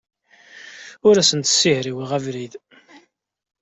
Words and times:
Ur 1.07 1.15
asent-ssihriweɣ 1.17 2.09
abrid. 2.17 2.53